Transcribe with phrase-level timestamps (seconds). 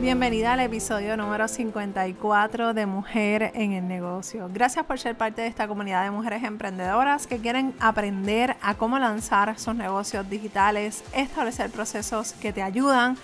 [0.00, 4.50] Bienvenida al episodio número 54 de Mujer en el Negocio.
[4.52, 8.98] Gracias por ser parte de esta comunidad de mujeres emprendedoras que quieren aprender a cómo
[8.98, 13.16] lanzar sus negocios digitales, establecer procesos que te ayudan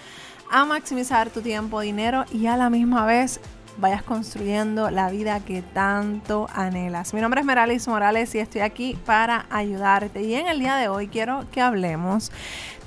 [0.50, 3.38] a maximizar tu tiempo, dinero y a la misma vez
[3.76, 7.12] vayas construyendo la vida que tanto anhelas.
[7.12, 10.22] Mi nombre es Meralis Morales y estoy aquí para ayudarte.
[10.22, 12.32] Y en el día de hoy quiero que hablemos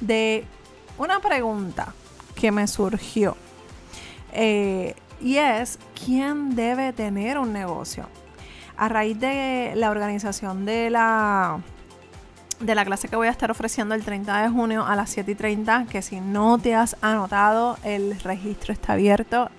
[0.02, 0.44] de
[0.98, 1.94] una pregunta
[2.34, 3.38] que me surgió
[4.36, 8.08] eh, y es, ¿quién debe tener un negocio?
[8.78, 11.62] A raíz de la organización de la,
[12.60, 15.32] de la clase que voy a estar ofreciendo el 30 de junio a las 7
[15.32, 19.50] y 30, que si no te has anotado, el registro está abierto.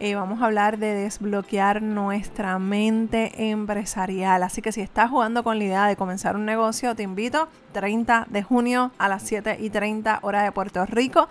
[0.00, 4.44] Eh, vamos a hablar de desbloquear nuestra mente empresarial.
[4.44, 8.28] Así que si estás jugando con la idea de comenzar un negocio, te invito 30
[8.30, 11.28] de junio a las 7 y 30 hora de Puerto Rico.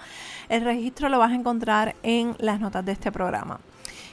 [0.50, 3.62] El registro lo vas a encontrar en las notas de este programa.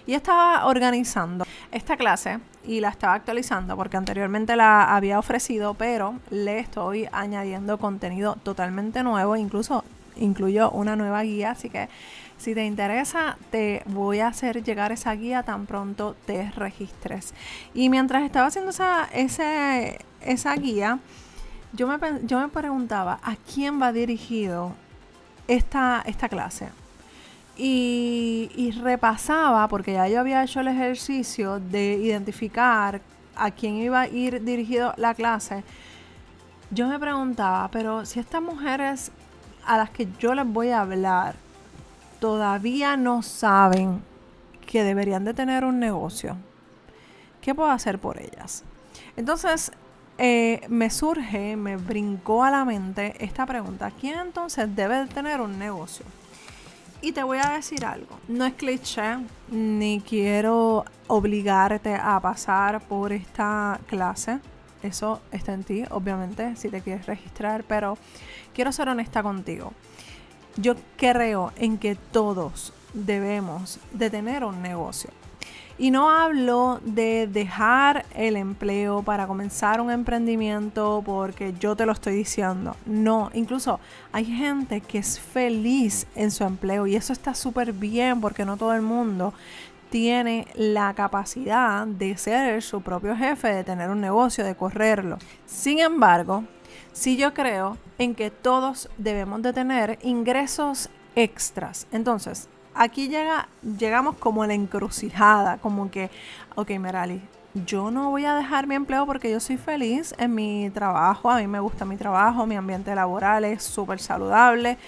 [0.07, 6.15] Y estaba organizando esta clase y la estaba actualizando porque anteriormente la había ofrecido, pero
[6.31, 9.83] le estoy añadiendo contenido totalmente nuevo, incluso
[10.17, 11.89] incluyo una nueva guía, así que
[12.39, 17.35] si te interesa, te voy a hacer llegar esa guía tan pronto te registres.
[17.75, 19.09] Y mientras estaba haciendo esa,
[20.21, 20.99] esa guía,
[21.73, 24.75] yo me, yo me preguntaba, ¿a quién va dirigido
[25.49, 26.69] esta, esta clase.
[27.57, 33.01] Y, repasaba, porque ya yo había hecho el ejercicio de identificar
[33.37, 35.63] a quién iba a ir dirigido la clase,
[36.71, 39.13] yo me preguntaba, pero si estas mujeres
[39.65, 41.37] a las que yo les voy a hablar
[42.25, 44.03] todavía no saben
[44.67, 46.39] que deberían de tener un negocio,
[47.43, 48.65] ¿qué puedo hacer por ellas?
[49.15, 49.71] Entonces,
[50.17, 53.93] eh, me surge, me brincó a la mente esta pregunta.
[54.01, 56.07] ¿Quién entonces debe tener un negocio?
[57.03, 58.19] Y te voy a decir algo.
[58.27, 59.19] No es cliché,
[59.51, 64.39] ni quiero obligarte a pasar por esta clase.
[64.83, 67.99] Eso está en ti, obviamente, si te quieres registrar, pero
[68.55, 69.75] quiero ser honesta contigo.
[70.57, 75.11] Yo creo en que todos debemos de tener un negocio.
[75.77, 81.91] Y no hablo de dejar el empleo para comenzar un emprendimiento porque yo te lo
[81.91, 82.77] estoy diciendo.
[82.87, 83.81] No, incluso
[84.13, 88.57] hay gente que es feliz en su empleo y eso está súper bien porque no
[88.57, 89.35] todo el mundo
[89.91, 95.19] tiene la capacidad de ser su propio jefe, de tener un negocio, de correrlo.
[95.45, 96.45] Sin embargo,
[96.95, 101.87] sí yo creo en que todos debemos de tener ingresos extras.
[101.93, 106.11] Entonces, aquí llega, llegamos como a la encrucijada, como que,
[106.55, 107.21] ok, Merali,
[107.67, 111.39] yo no voy a dejar mi empleo porque yo soy feliz en mi trabajo, a
[111.39, 114.79] mí me gusta mi trabajo, mi ambiente laboral es súper saludable,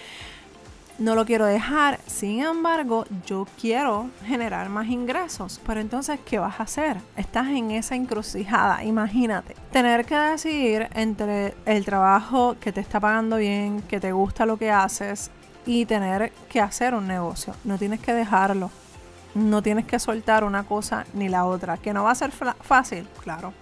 [0.99, 6.59] no lo quiero dejar, sin embargo, yo quiero generar más ingresos, pero entonces, ¿qué vas
[6.59, 6.99] a hacer?
[7.17, 13.37] Estás en esa encrucijada, imagínate, tener que decidir entre el trabajo que te está pagando
[13.37, 15.31] bien, que te gusta lo que haces,
[15.67, 17.55] y tener que hacer un negocio.
[17.65, 18.71] No tienes que dejarlo.
[19.35, 21.77] No tienes que soltar una cosa ni la otra.
[21.77, 23.53] Que no va a ser fácil, claro.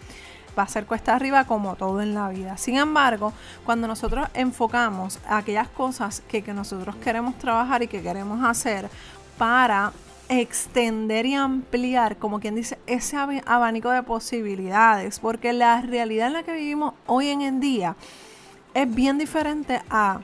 [0.58, 2.56] Va a ser cuesta arriba como todo en la vida.
[2.56, 3.32] Sin embargo,
[3.64, 8.88] cuando nosotros enfocamos aquellas cosas que, que nosotros queremos trabajar y que queremos hacer
[9.36, 9.92] para
[10.28, 16.42] extender y ampliar, como quien dice, ese abanico de posibilidades, porque la realidad en la
[16.42, 17.96] que vivimos hoy en día
[18.72, 20.20] es bien diferente a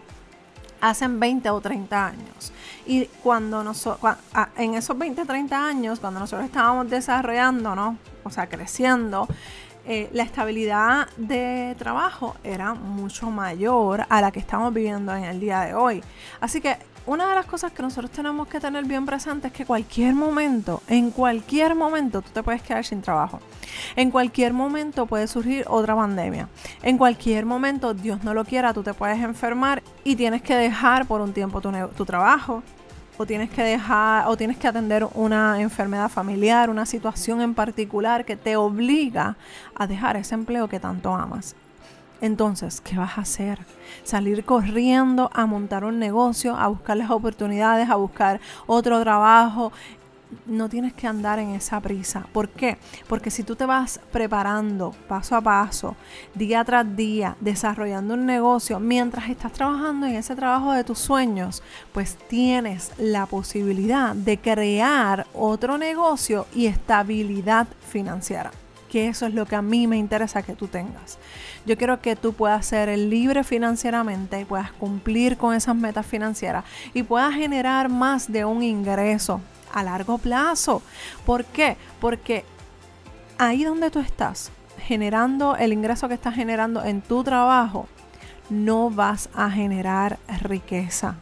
[0.80, 2.52] hacen 20 o 30 años.
[2.86, 4.16] Y cuando nosotros,
[4.56, 9.28] en esos 20 o 30 años, cuando nosotros estábamos desarrollando, o sea, creciendo,
[9.86, 15.40] eh, la estabilidad de trabajo era mucho mayor a la que estamos viviendo en el
[15.40, 16.02] día de hoy.
[16.40, 16.76] Así que
[17.06, 20.82] una de las cosas que nosotros tenemos que tener bien presente es que cualquier momento,
[20.86, 23.40] en cualquier momento, tú te puedes quedar sin trabajo.
[23.96, 26.48] En cualquier momento puede surgir otra pandemia.
[26.82, 31.06] En cualquier momento, Dios no lo quiera, tú te puedes enfermar y tienes que dejar
[31.06, 32.62] por un tiempo tu, tu trabajo
[33.20, 38.24] o tienes que dejar o tienes que atender una enfermedad familiar, una situación en particular
[38.24, 39.36] que te obliga
[39.74, 41.54] a dejar ese empleo que tanto amas.
[42.22, 43.58] Entonces, ¿qué vas a hacer?
[44.04, 49.70] Salir corriendo a montar un negocio, a buscar las oportunidades, a buscar otro trabajo.
[50.46, 52.26] No tienes que andar en esa prisa.
[52.32, 52.78] ¿Por qué?
[53.08, 55.96] Porque si tú te vas preparando paso a paso,
[56.34, 61.62] día tras día, desarrollando un negocio, mientras estás trabajando en ese trabajo de tus sueños,
[61.92, 68.50] pues tienes la posibilidad de crear otro negocio y estabilidad financiera.
[68.90, 71.18] Que eso es lo que a mí me interesa que tú tengas.
[71.64, 77.02] Yo quiero que tú puedas ser libre financieramente puedas cumplir con esas metas financieras y
[77.02, 79.40] puedas generar más de un ingreso
[79.72, 80.82] a largo plazo.
[81.24, 81.76] ¿Por qué?
[82.00, 82.44] Porque
[83.38, 87.86] ahí donde tú estás, generando el ingreso que estás generando en tu trabajo,
[88.48, 91.16] no vas a generar riqueza.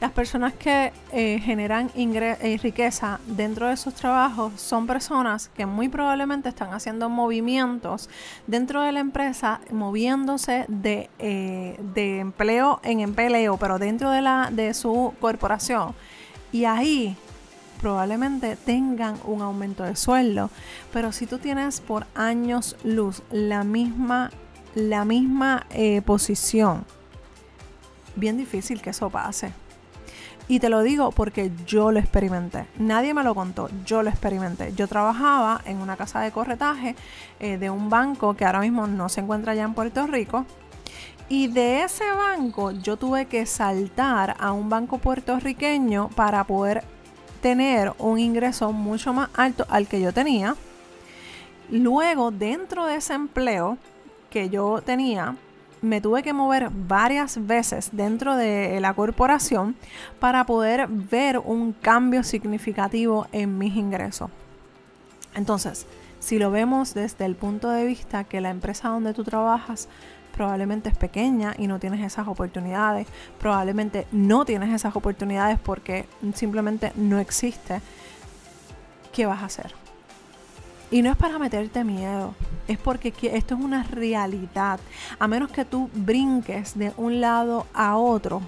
[0.00, 5.88] Las personas que eh, generan eh, riqueza dentro de sus trabajos son personas que muy
[5.88, 8.08] probablemente están haciendo movimientos
[8.46, 14.50] dentro de la empresa, moviéndose de, eh, de empleo en empleo, pero dentro de, la,
[14.52, 15.96] de su corporación.
[16.52, 17.16] Y ahí
[17.80, 20.48] probablemente tengan un aumento de sueldo.
[20.92, 24.30] Pero si tú tienes por años luz la misma,
[24.76, 25.66] la misma
[26.04, 26.84] posición,
[28.14, 29.52] bien difícil que eso pase.
[30.48, 32.64] Y te lo digo porque yo lo experimenté.
[32.78, 34.72] Nadie me lo contó, yo lo experimenté.
[34.74, 36.96] Yo trabajaba en una casa de corretaje
[37.38, 40.46] eh, de un banco que ahora mismo no se encuentra allá en Puerto Rico.
[41.28, 46.82] Y de ese banco yo tuve que saltar a un banco puertorriqueño para poder
[47.42, 50.56] tener un ingreso mucho más alto al que yo tenía.
[51.70, 53.76] Luego, dentro de ese empleo
[54.30, 55.36] que yo tenía,
[55.82, 59.76] me tuve que mover varias veces dentro de la corporación
[60.20, 64.30] para poder ver un cambio significativo en mis ingresos.
[65.34, 65.86] Entonces,
[66.20, 69.88] si lo vemos desde el punto de vista que la empresa donde tú trabajas
[70.34, 73.06] probablemente es pequeña y no tienes esas oportunidades,
[73.40, 77.80] probablemente no tienes esas oportunidades porque simplemente no existe,
[79.12, 79.87] ¿qué vas a hacer?
[80.90, 82.34] Y no es para meterte miedo,
[82.66, 84.80] es porque esto es una realidad.
[85.18, 88.40] A menos que tú brinques de un lado a otro,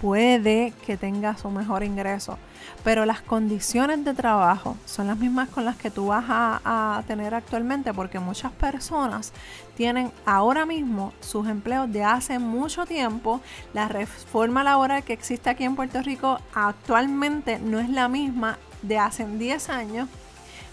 [0.00, 2.38] puede que tengas un mejor ingreso.
[2.82, 7.34] Pero las condiciones de trabajo son las mismas con las que tú vas a, tener
[7.34, 9.32] actualmente, porque muchas personas
[9.76, 13.40] tienen ahora mismo sus empleos de hace mucho tiempo.
[13.72, 18.98] La reforma laboral que existe aquí en Puerto Rico actualmente no es la misma de
[18.98, 20.08] hace 10 años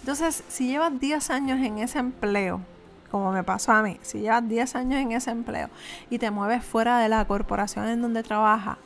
[0.06, 2.62] entonces, si llevas 10 años en ese empleo,
[3.10, 5.68] como me pasó a mí, si llevas 10 años en ese empleo
[6.12, 8.78] y te mueves fuera de la corporación en donde trabajas,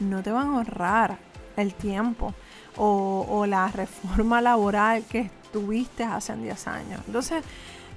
[0.00, 1.18] no te van a ahorrar
[1.56, 2.34] el tiempo
[2.76, 7.02] o, la reforma laboral que tuviste hace 10 años.
[7.06, 7.44] Entonces,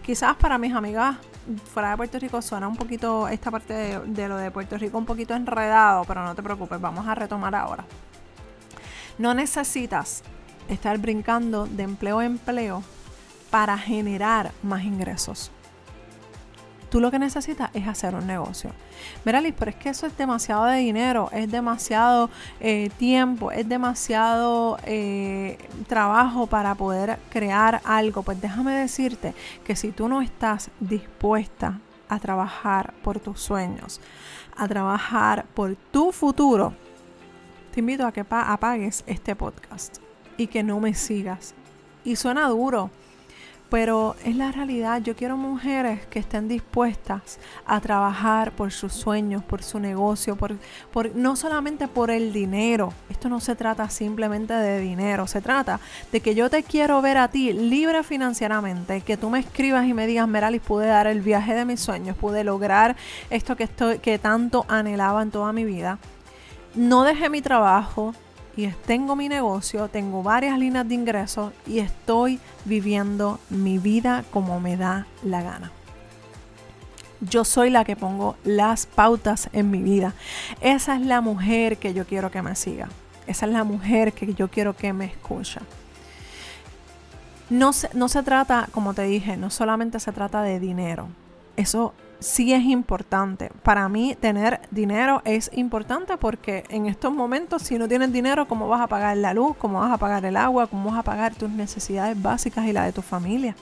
[0.05, 1.15] quizás para mis amigas
[1.73, 4.99] fuera de Puerto Rico suena un poquito esta parte de, de, lo de Puerto Rico
[4.99, 7.85] un poquito enredado, pero no te preocupes, vamos a retomar ahora.
[9.17, 10.21] No necesitas
[10.71, 12.83] estar brincando de empleo a empleo
[13.49, 15.51] para generar más ingresos.
[16.89, 18.71] Tú lo que necesitas es hacer un negocio.
[19.23, 22.29] Mira, pero es que eso es demasiado de dinero, es demasiado
[22.59, 25.57] eh, tiempo, es demasiado eh,
[25.87, 28.23] trabajo para poder crear algo.
[28.23, 29.33] Pues déjame decirte
[29.63, 31.79] que si tú no estás dispuesta
[32.09, 34.01] a trabajar por tus sueños,
[34.57, 36.73] a trabajar por tu futuro,
[37.73, 41.53] te invito a que apagues este podcast y que no me sigas.
[42.03, 42.89] Y suena duro,
[43.71, 45.01] pero es la realidad.
[45.01, 50.57] Yo quiero mujeres que estén dispuestas a trabajar por sus sueños, por su negocio, por,
[50.91, 52.91] por, no solamente por el dinero.
[53.09, 55.79] Esto no se trata simplemente de dinero, se trata
[56.11, 59.93] de que yo te quiero ver a ti libre financieramente, que tú me escribas y
[59.93, 62.97] me digas, Meralis, pude dar el viaje de mis sueños, pude lograr
[63.29, 65.97] esto que, estoy, que tanto anhelaba en toda mi vida.
[66.75, 68.13] No dejé mi trabajo,
[68.55, 74.59] y tengo mi negocio, tengo varias líneas de ingresos y estoy viviendo mi vida como
[74.59, 75.71] me da la gana.
[77.21, 80.13] Yo soy la que pongo las pautas en mi vida.
[80.59, 82.89] Esa es la mujer que yo quiero que me siga.
[83.27, 85.61] Esa es la mujer que yo quiero que me escucha.
[87.49, 91.09] No se, no se trata, como te dije, no solamente se trata de dinero.
[91.57, 93.49] Eso sí es importante.
[93.63, 98.69] Para mí tener dinero es importante porque en estos momentos si no tienes dinero, ¿cómo
[98.69, 99.57] vas a pagar la luz?
[99.57, 100.67] ¿Cómo vas a pagar el agua?
[100.67, 103.55] ¿Cómo vas a pagar tus necesidades básicas y la de tu familia?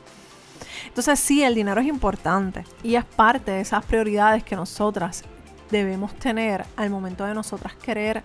[0.87, 5.23] Entonces sí, el dinero es importante y es parte de esas prioridades que nosotras
[5.71, 8.23] debemos tener al momento de nosotras querer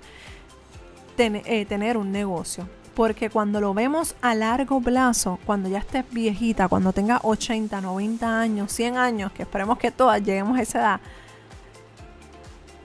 [1.16, 2.68] eh, tener un negocio.
[2.94, 8.40] Porque cuando lo vemos a largo plazo, cuando ya estés viejita, cuando tengas 80, 90
[8.40, 11.00] años, 100 años, que esperemos que todas lleguemos a esa edad,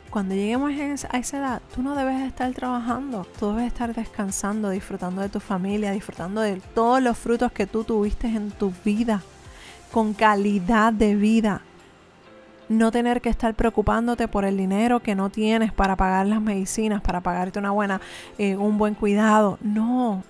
[0.09, 0.71] cuando lleguemos
[1.11, 5.39] a esa edad, tú no debes estar trabajando, tú debes estar descansando, disfrutando de tu
[5.39, 9.21] familia, disfrutando de todos los frutos que tú tuviste en tu vida,
[9.91, 11.61] con calidad de vida
[12.69, 17.01] no tener que estar preocupándote por el dinero que no tienes para pagar las medicinas,
[17.01, 17.99] para pagarte una buena,
[18.37, 19.57] eh, un buen cuidado.
[19.61, 20.23] No,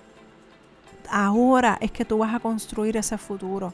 [1.10, 3.72] ahora es que tú vas a construir ese futuro.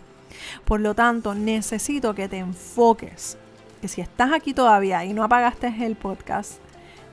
[0.65, 3.39] Por lo tanto, necesito que te enfoques,
[3.81, 6.55] que si estás aquí todavía y no apagaste el podcast,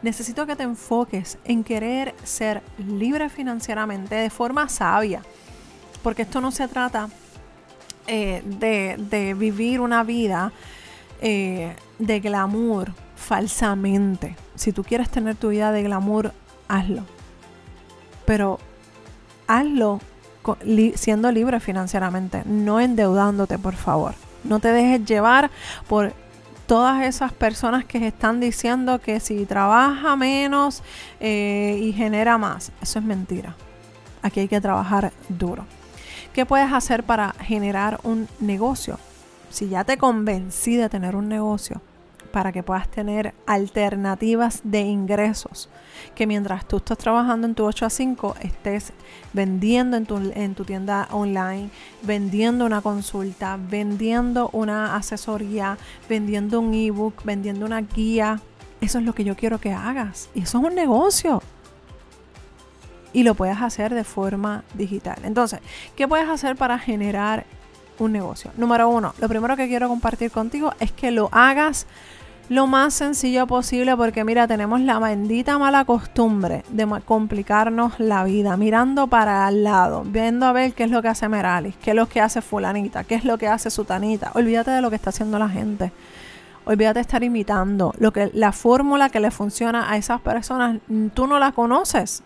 [0.01, 5.21] necesito que te enfoques en querer ser libre financieramente de forma sabia.
[6.01, 7.09] Porque esto no se trata
[8.07, 10.51] eh, de, vivir una vida
[11.21, 14.35] eh, de glamour falsamente.
[14.55, 16.33] Si tú quieres tener tu vida de glamour,
[16.67, 17.03] hazlo.
[18.25, 18.59] Pero
[19.47, 19.99] hazlo
[20.95, 24.15] siendo libre financieramente, no endeudándote, por favor.
[24.43, 25.49] No te dejes llevar
[25.87, 26.13] por
[26.67, 30.83] todas esas personas que están diciendo que si trabaja menos
[31.19, 32.71] eh, y genera más.
[32.81, 33.55] Eso es mentira.
[34.21, 35.65] Aquí hay que trabajar duro.
[36.33, 38.97] ¿Qué puedes hacer para generar un negocio?
[39.53, 41.79] Si ya te convencí de tener un negocio,
[42.31, 45.69] para que puedas tener alternativas de ingresos.
[46.15, 48.93] Que mientras tú estás trabajando en tu 8 a 5, estés
[49.31, 51.69] vendiendo en tu, en tu tienda online,
[52.01, 55.77] vendiendo una consulta, vendiendo una asesoría,
[56.09, 58.41] vendiendo un ebook, vendiendo una guía.
[58.81, 60.31] Eso es lo que yo quiero que hagas.
[60.33, 61.43] Y eso es un negocio
[63.13, 65.19] y lo puedes hacer de forma digital.
[65.23, 65.59] Entonces,
[65.95, 67.45] ¿qué puedes hacer para generar
[67.99, 68.51] un negocio?
[68.57, 71.87] Número uno, lo primero que quiero compartir contigo es que lo hagas
[72.49, 78.57] lo más sencillo posible porque mira, tenemos la bendita mala costumbre de complicarnos la vida,
[78.57, 81.95] mirando para al lado, viendo a ver qué es lo que hace Meralis, qué es
[81.95, 84.31] lo que hace fulanita, qué es lo que hace sutanita.
[84.35, 85.91] Olvídate de lo que está haciendo la gente.
[86.65, 90.79] Olvídate de estar imitando lo que la fórmula que le funciona a esas personas,
[91.13, 92.23] tú no la conoces.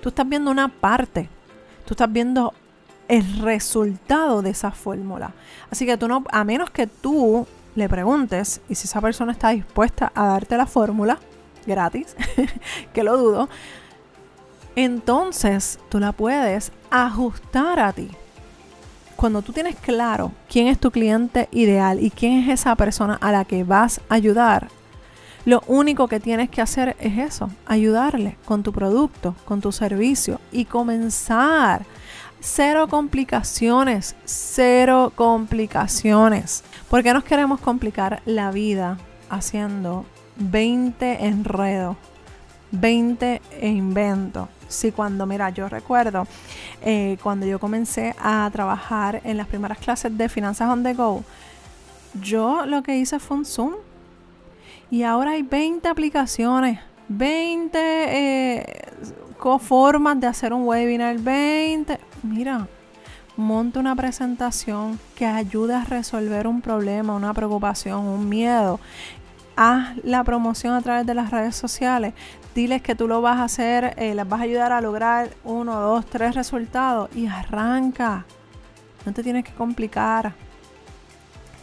[0.00, 1.28] Tú estás viendo una parte.
[1.84, 2.54] Tú estás viendo
[3.12, 5.32] el resultado de esa fórmula.
[5.70, 9.50] Así que tú no, a menos que tú le preguntes y si esa persona está
[9.50, 11.18] dispuesta a darte la fórmula
[11.66, 12.16] gratis,
[12.94, 13.50] que lo dudo,
[14.76, 18.08] entonces tú la puedes ajustar a ti.
[19.14, 23.30] Cuando tú tienes claro quién es tu cliente ideal y quién es esa persona a
[23.30, 24.68] la que vas a ayudar,
[25.44, 30.40] lo único que tienes que hacer es eso, ayudarle con tu producto, con tu servicio
[30.50, 31.84] y comenzar
[32.44, 36.64] Cero complicaciones, cero complicaciones.
[36.90, 38.98] ¿Por qué nos queremos complicar la vida
[39.30, 40.04] haciendo
[40.38, 41.96] 20 enredos,
[42.72, 44.48] 20 inventos?
[44.66, 46.26] Sí, cuando, mira, yo recuerdo
[46.80, 51.22] eh, cuando yo comencé a trabajar en las primeras clases de Finanzas on the Go,
[52.20, 53.74] yo lo que hice fue un Zoom.
[54.90, 58.82] Y ahora hay 20 aplicaciones, 20 eh,
[59.60, 62.68] formas de hacer un webinar, 20 mira,
[63.36, 68.80] monta una presentación que ayude a resolver un problema, una preocupación, un miedo.
[69.56, 72.14] Haz la promoción a través de las redes sociales.
[72.54, 75.80] Diles que tú lo vas a hacer, eh, les vas a ayudar a lograr uno,
[75.80, 78.26] dos, tres resultados y arranca.
[79.04, 80.34] No te tienes que complicar.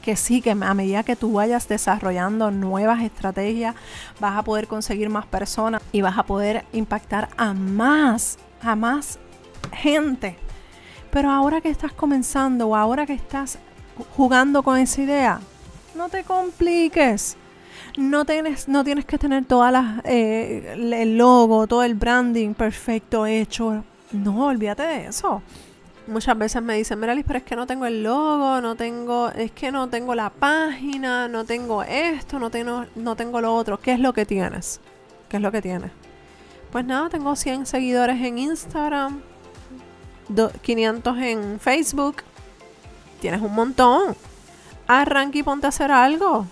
[0.02, 3.76] Que sí, que a medida que tú vayas desarrollando nuevas estrategias,
[4.20, 9.20] vas a poder conseguir más personas y vas a poder impactar a más, a más
[9.74, 10.38] gente.
[11.12, 13.58] Pero ahora que estás comenzando o ahora que estás
[14.16, 15.40] jugando con esa idea,
[15.96, 17.38] no te compliques.
[17.98, 23.84] No tienes, no tienes que tener todas eh, el logo, todo el branding perfecto hecho.
[24.12, 25.42] No, olvídate de eso.
[26.08, 29.52] Muchas veces me dicen, Miralis, pero es que no tengo el logo, no tengo, es
[29.52, 33.80] que no tengo la página, no tengo esto, no tengo, no tengo lo otro.
[33.80, 34.82] ¿Qué es lo que tienes?
[35.28, 35.92] ¿Qué es lo que tienes?
[36.72, 39.22] Pues nada, tengo 100 seguidores en Instagram,
[40.62, 42.18] 500 en Facebook.
[43.22, 44.16] Tienes un montón.
[44.88, 46.46] Arranca y ponte a hacer algo.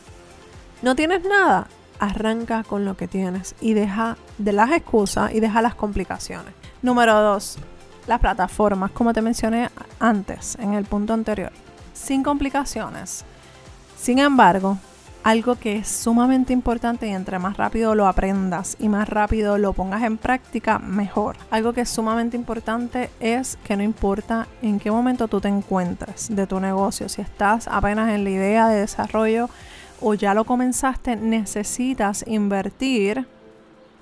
[0.82, 1.68] ¿No tienes nada?
[2.00, 6.54] Arranca con lo que tienes y deja de las excusas y deja las complicaciones.
[6.82, 7.58] Número 2.
[8.08, 9.70] Las plataformas, como te mencioné
[10.00, 11.52] antes en el punto anterior.
[11.94, 13.26] Sin complicaciones.
[13.98, 14.78] Sin embargo,
[15.24, 19.74] algo que es sumamente importante y entre más rápido lo aprendas y más rápido lo
[19.74, 21.36] pongas en práctica, mejor.
[21.52, 26.34] Algo que es sumamente importante es que no importa en qué momento tú te encuentres
[26.34, 29.50] de tu negocio, si estás apenas en la idea de desarrollo
[30.00, 33.28] o ya lo comenzaste, necesitas invertir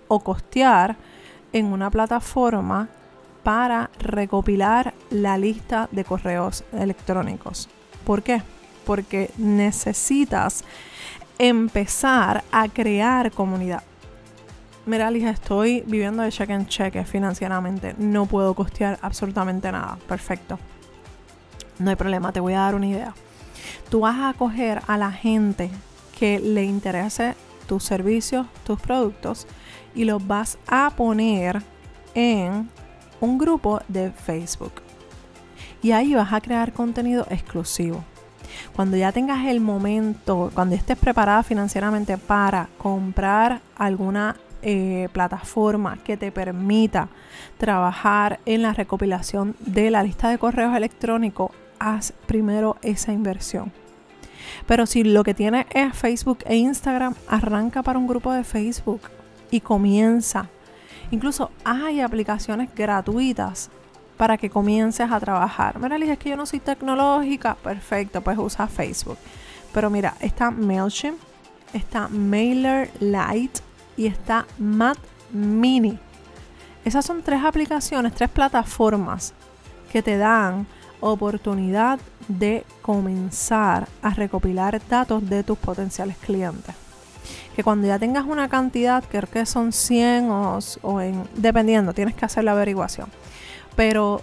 [0.08, 0.96] o costear
[1.54, 2.90] en una plataforma
[3.44, 7.70] para recopilar la lista de correos electrónicos.
[8.04, 8.42] ¿Por qué?
[8.86, 10.64] Porque necesitas
[11.38, 13.84] empezar a crear comunidad.
[14.86, 17.96] Mira, Lija, estoy viviendo de cheque en cheque financieramente.
[17.98, 19.98] No puedo costear absolutamente nada.
[20.08, 20.60] Perfecto.
[21.80, 23.14] No hay problema, te voy a dar una idea.
[23.90, 25.72] Tú vas a coger a la gente
[26.18, 27.36] que le interese
[27.68, 29.48] tus servicios, tus productos
[29.96, 31.62] y los vas a poner
[32.14, 32.70] en
[33.20, 34.82] un grupo de Facebook.
[35.82, 38.04] y ahí vas a crear contenido exclusivo.
[38.76, 46.18] Cuando ya tengas el momento, cuando estés preparada financieramente para comprar alguna eh, plataforma que
[46.18, 47.08] te permita
[47.58, 53.72] trabajar en la recopilación de la lista de correos electrónicos, haz primero esa inversión.
[54.68, 59.02] Pero si lo que tienes es Facebook e Instagram, arranca para un grupo de Facebook
[59.52, 60.50] y comienza.
[61.12, 63.70] Incluso hay aplicaciones gratuitas
[64.18, 65.80] para que comiences a trabajar.
[65.80, 67.56] Mira, es que yo no soy tecnológica.
[67.56, 69.18] Perfecto, pues usa Facebook.
[69.74, 71.18] Pero mira, está MailChimp,
[71.74, 73.62] está MailerLite
[73.98, 74.98] y está Mat
[75.32, 76.00] Mini.
[76.86, 79.34] Esas son tres aplicaciones, tres plataformas
[79.92, 80.68] que te dan
[81.02, 86.76] oportunidad de comenzar a recopilar datos de tus potenciales clientes.
[87.56, 92.16] Que cuando ya tengas una cantidad, creo que son 100 o, o en, dependiendo, tienes
[92.16, 93.10] que hacer la averiguación
[93.76, 94.22] pero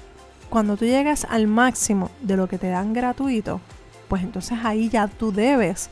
[0.48, 3.60] cuando tú llegas al máximo de lo que te dan gratuito,
[4.08, 5.88] pues entonces ahí ya tú debes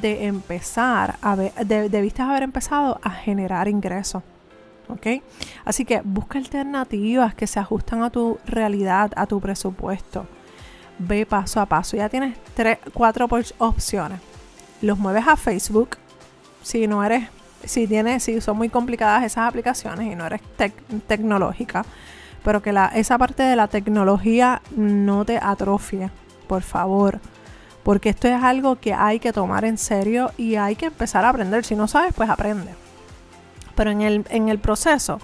[0.00, 4.22] de empezar a ver, debiste haber empezado a generar ingresos.
[4.88, 5.22] ¿Ok?
[5.64, 10.26] Así que busca alternativas que se ajustan a tu realidad, a tu presupuesto.
[10.98, 11.96] Ve paso a paso.
[11.96, 13.26] Ya tienes tres, cuatro
[13.58, 14.20] opciones.
[14.82, 15.96] Los mueves a Facebook.
[16.62, 17.28] Si no eres,
[17.64, 20.42] si tienes, si son muy complicadas esas aplicaciones y no eres
[21.06, 21.84] tecnológica,
[22.44, 26.10] pero que esa parte de la tecnología no te atrofie,
[26.46, 27.20] por favor.
[27.82, 31.30] Porque esto es algo que hay que tomar en serio y hay que empezar a
[31.30, 31.64] aprender.
[31.64, 32.74] Si no sabes, pues aprende.
[33.74, 35.18] Pero en el, en el proceso,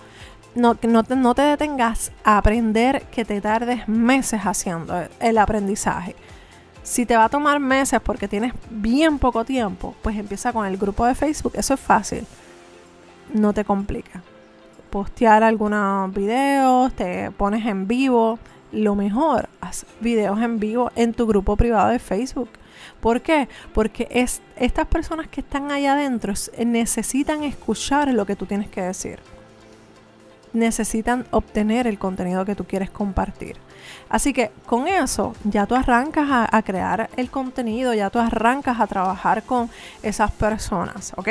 [0.55, 6.17] no, te, no te detengas a aprender que te tardes meses haciendo el aprendizaje.
[6.83, 10.79] Si te va a tomar meses porque tienes bien poco tiempo, pues empieza con el
[10.79, 11.53] grupo de Facebook.
[11.55, 12.27] Eso es fácil.
[13.33, 14.23] No te complica
[14.90, 18.38] postear algunos videos, te pones en vivo.
[18.73, 22.50] Lo mejor, haz videos en vivo en tu grupo privado de Facebook.
[23.00, 23.49] ¿Por qué?
[23.73, 28.83] Porque es, estas personas que están allá adentro necesitan escuchar lo que tú tienes que
[28.83, 29.21] decir.
[30.52, 33.57] Necesitan obtener el contenido que tú quieres compartir.
[34.09, 38.80] Así que con eso ya tú arrancas a, a crear el contenido, ya tú arrancas
[38.80, 39.71] a trabajar con
[40.02, 41.28] esas personas, ¿ok?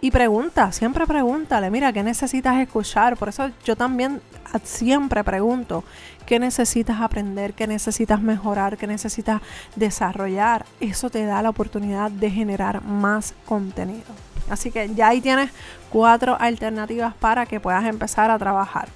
[0.00, 3.16] Y pregunta, siempre pregúntale, mira, ¿qué necesitas escuchar?
[3.16, 4.20] Por eso yo también
[4.62, 5.82] siempre pregunto,
[6.24, 7.52] ¿qué necesitas aprender?
[7.52, 8.76] ¿Qué necesitas mejorar?
[8.76, 9.42] ¿Qué necesitas
[9.74, 10.64] desarrollar?
[10.78, 14.06] Eso te da la oportunidad de generar más contenido.
[14.48, 15.50] Así que ya ahí tienes
[15.90, 18.88] cuatro alternativas para que puedas empezar a trabajar.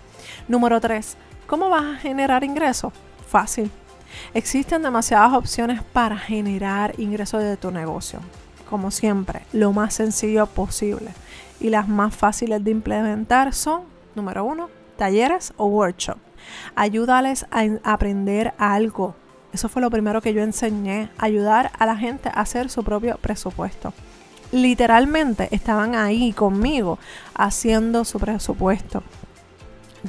[0.47, 1.17] Número tres,
[1.49, 2.93] ¿cómo vas a generar ingresos?
[3.29, 3.73] Fácil.
[4.35, 8.21] Existen demasiadas opciones para generar ingresos de tu negocio
[8.73, 11.11] como siempre, lo más sencillo posible.
[11.61, 13.83] Y las más fáciles de implementar son,
[14.15, 16.23] número uno, talleres o workshops.
[16.75, 19.15] Ayúdales a aprender algo.
[19.53, 23.19] Eso fue lo primero que yo enseñé, ayudar a la gente a hacer su propio
[23.19, 23.93] presupuesto.
[24.53, 26.99] Literalmente estaban ahí conmigo
[27.35, 29.03] haciendo su presupuesto.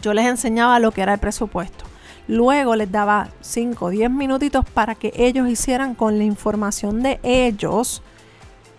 [0.01, 1.83] Yo les enseñaba lo que era el presupuesto.
[2.29, 7.19] Luego les daba 5 o 10 minutitos para que ellos hicieran con la información de
[7.23, 8.01] ellos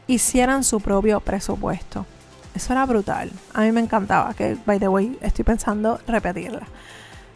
[0.07, 2.07] hicieran su propio presupuesto.
[2.55, 3.31] Eso era brutal.
[3.53, 6.67] A mí me encantaba, que by the way estoy pensando repetirla.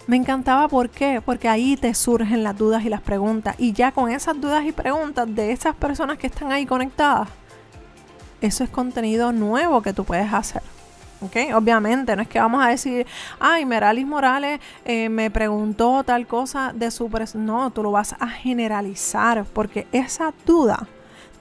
[0.06, 1.20] Me encantaba ¿por qué?
[1.24, 3.56] Porque ahí te surgen las dudas y las preguntas.
[3.58, 7.28] Y ya con esas dudas y preguntas de esas personas que están ahí conectadas,
[8.40, 10.62] eso es contenido nuevo que tú puedes hacer.
[11.20, 11.54] ¿ok?
[11.54, 13.06] Obviamente, no es que vamos a decir,
[13.40, 17.10] ay, Meralis Morales eh, me preguntó tal cosa de su...
[17.34, 20.86] No, tú lo vas a generalizar porque esa duda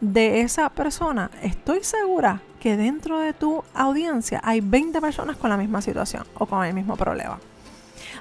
[0.01, 5.57] de esa persona, estoy segura que dentro de tu audiencia hay 20 personas con la
[5.57, 7.39] misma situación o con el mismo problema.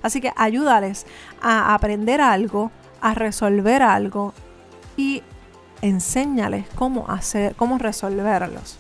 [0.03, 1.07] Así que ayúdales
[1.41, 4.35] a aprender algo, a resolver algo
[4.97, 5.23] y
[5.83, 8.79] enséñales cómo hacer, cómo resolverlos.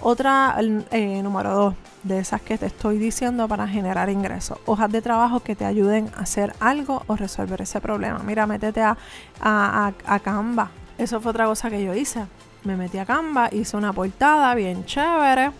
[0.00, 0.56] Otra,
[0.90, 4.58] eh, número dos, de esas que te estoy diciendo para generar ingresos.
[4.66, 8.18] Hojas de trabajo que te ayuden a hacer algo o resolver ese problema.
[8.24, 8.96] Mira, métete a,
[9.40, 12.26] a, a Canva eso fue otra cosa que yo hice.
[12.64, 15.50] Me metí a Canva, hice una portada bien chévere.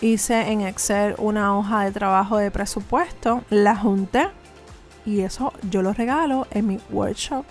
[0.00, 4.28] Hice en Excel una hoja de trabajo de presupuesto, la junté
[5.06, 7.44] y eso yo lo regalo en mi workshop.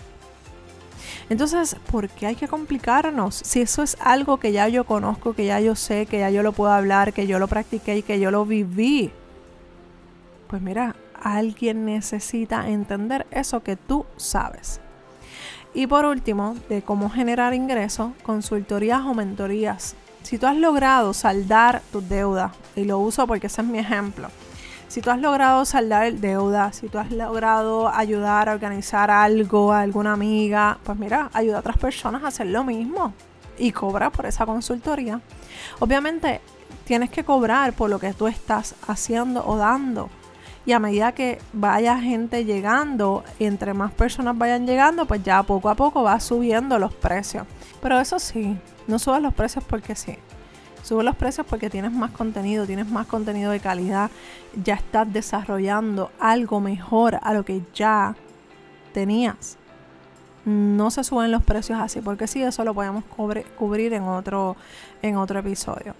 [1.30, 3.36] Entonces, ¿por qué hay que complicarnos?
[3.36, 6.44] Si eso es algo que ya yo conozco, que ya yo sé, que ya yo
[6.44, 9.12] lo puedo hablar, que yo lo practiqué y que yo lo viví.
[10.48, 14.82] Pues mira, alguien necesita entender eso que tú sabes.
[15.76, 19.96] Y por último, de cómo generar ingresos, consultorías o mentorías.
[20.24, 24.30] Si tú has logrado saldar tus deudas, y lo uso porque ese es mi ejemplo,
[24.88, 29.82] Si tú has logrado saldar deuda, si tú has logrado ayudar a organizar algo a
[29.82, 33.14] alguna amiga, pues mira, ayuda a otras personas a hacer lo mismo
[33.58, 35.20] y cobra por esa consultoría.
[35.80, 36.40] Obviamente
[36.86, 40.10] tienes que cobrar por lo que tú estás haciendo o dando.
[40.66, 45.70] Y a medida que vaya gente llegando, entre más personas vayan llegando, pues ya poco
[45.70, 47.46] a poco va subiendo los precios.
[47.82, 50.16] Pero eso sí, no subas los precios porque sí.
[50.82, 54.12] Sube los precios porque tienes más contenido, tienes más contenido de calidad,
[54.64, 58.16] ya estás desarrollando algo mejor a lo que ya
[58.94, 59.58] tenías.
[60.46, 63.04] No se suben los precios así, porque sí, eso lo podemos
[63.58, 64.56] cubrir en otro,
[65.02, 65.96] en otro episodio.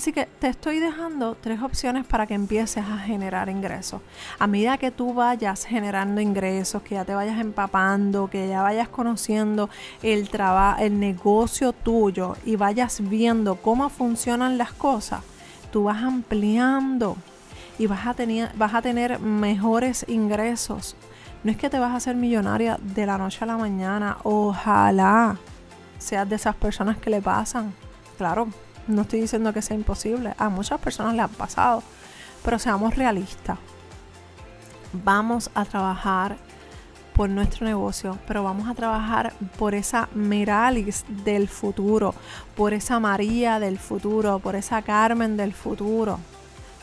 [0.00, 4.00] Así que te estoy dejando tres opciones para que empieces a generar ingresos.
[4.38, 8.88] A medida que tú vayas generando ingresos, que ya te vayas empapando, que ya vayas
[8.88, 9.68] conociendo
[10.02, 15.20] el trabajo, el negocio tuyo y vayas viendo cómo funcionan las cosas,
[15.70, 17.18] tú vas ampliando
[17.78, 20.96] y vas a tener, vas a tener mejores ingresos.
[21.44, 24.16] No es que te vas a hacer millonaria de la noche a la mañana.
[24.22, 25.36] Ojalá
[25.98, 27.74] seas de esas personas que le pasan.
[28.16, 28.48] Claro,
[28.90, 30.34] no estoy diciendo que sea imposible.
[30.38, 31.82] A muchas personas le han pasado.
[32.44, 33.58] Pero seamos realistas.
[34.92, 36.36] Vamos a trabajar
[37.14, 42.14] por nuestro negocio, pero vamos a trabajar por esa Meralis del futuro,
[42.56, 46.18] por esa María del futuro, por esa Carmen del futuro,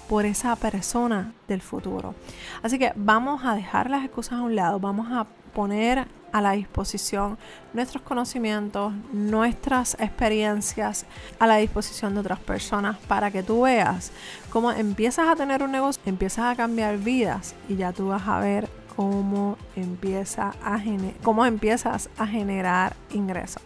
[0.07, 2.13] por esa persona del futuro.
[2.61, 6.51] Así que vamos a dejar las excusas a un lado, vamos a poner a la
[6.51, 7.37] disposición
[7.73, 11.05] nuestros conocimientos, nuestras experiencias
[11.39, 14.11] a la disposición de otras personas para que tú veas
[14.49, 18.39] cómo empiezas a tener un negocio, empiezas a cambiar vidas y ya tú vas a
[18.39, 20.81] ver cómo, empieza a
[21.23, 23.61] cómo empiezas a generar ingresos.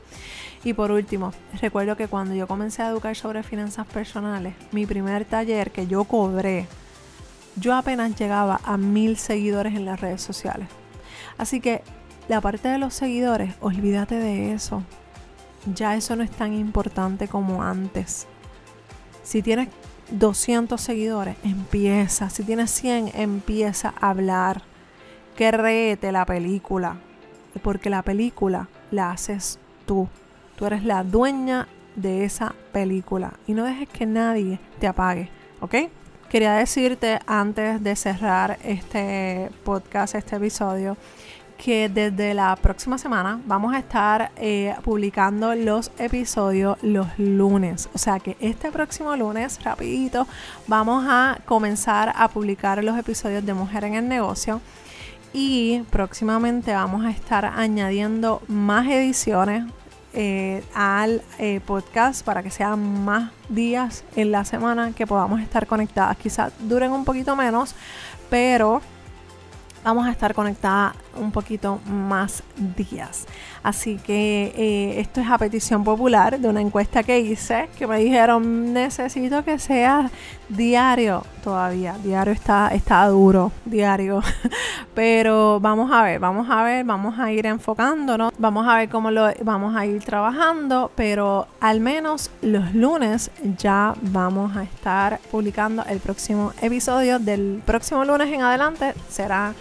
[0.64, 5.26] Y por último, recuerdo que cuando yo comencé a educar sobre finanzas personales, mi primer
[5.26, 6.68] taller que yo cobré,
[7.56, 10.68] yo apenas llegaba a mil seguidores en las redes sociales.
[11.38, 11.82] Así que
[12.28, 14.84] la parte de los seguidores, olvídate de eso.
[15.74, 18.28] Ya eso no es tan importante como antes.
[19.24, 19.70] Si tienes
[20.12, 22.30] 200 seguidores, empieza.
[22.30, 24.62] Si tienes 100, empieza a hablar.
[25.36, 26.98] Créete la película.
[27.62, 30.08] Porque la película la haces tú.
[30.56, 33.34] Tú eres la dueña de esa película.
[33.48, 35.30] Y no dejes que nadie te apague.
[35.60, 35.76] ¿Ok?
[36.30, 40.96] Quería decirte antes de cerrar este podcast, este episodio,
[41.62, 47.88] que desde la próxima semana vamos a estar eh, publicando los episodios los lunes.
[47.94, 50.26] O sea que este próximo lunes, rapidito,
[50.66, 54.60] vamos a comenzar a publicar los episodios de Mujer en el Negocio.
[55.34, 59.64] Y próximamente vamos a estar añadiendo más ediciones
[60.14, 65.68] eh, al eh, podcast para que sean más días en la semana que podamos estar
[65.68, 66.18] conectadas.
[66.18, 67.76] Quizás duren un poquito menos,
[68.32, 68.82] pero
[69.84, 72.44] vamos a estar conectadas un poquito más
[72.78, 73.26] días.
[73.64, 78.00] Así que eh, esto es a petición popular de una encuesta que hice, que me
[78.00, 80.10] dijeron necesito que sea
[80.50, 81.96] diario todavía.
[82.04, 84.22] Diario está, está duro, diario.
[84.94, 89.12] Pero vamos a ver, vamos a ver, vamos a ir enfocándonos, vamos a ver cómo
[89.12, 95.84] lo vamos a ir trabajando, pero al menos los lunes ya vamos a estar publicando
[95.86, 97.20] el próximo episodio.
[97.20, 99.54] Del próximo lunes en adelante será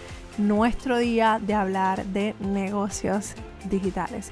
[0.47, 3.33] nuestro día de hablar de negocios
[3.65, 4.29] digitales.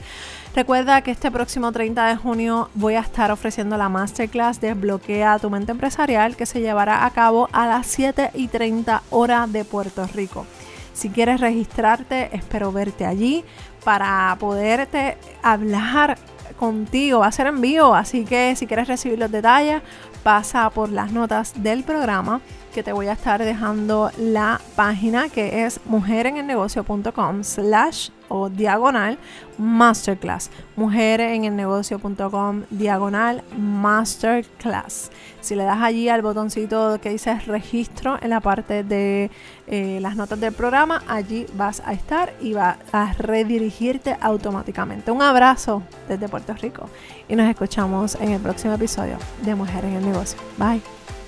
[0.56, 5.50] Recuerda que este próximo 30 de junio voy a estar ofreciendo la masterclass Desbloquea tu
[5.50, 10.08] mente empresarial que se llevará a cabo a las 7 y 30 horas de Puerto
[10.08, 10.46] Rico.
[10.94, 13.46] Si quieres registrarte, espero verte allí
[13.84, 16.18] para poderte hablar
[16.58, 17.20] contigo.
[17.20, 19.82] Va a ser en vivo, así que si quieres recibir los detalles,
[20.24, 22.42] pasa por las notas del programa
[22.74, 29.18] que te voy a estar dejando la página que es mujerenelnegocio.com slash o diagonal
[29.58, 30.50] masterclass.
[30.76, 35.12] Mujerenelnegocio.com diagonal masterclass.
[35.42, 39.32] Si le das allí al botoncito que dice registro en la parte de
[39.68, 45.12] eh, las notas del programa, allí vas a estar y va a redirigirte automáticamente.
[45.12, 46.90] Un abrazo desde Puerto Rico
[47.28, 50.40] y nos escuchamos en el próximo episodio de Mujer en el Negocio.
[50.58, 51.19] Bye.